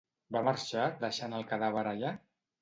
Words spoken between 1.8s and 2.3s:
allà?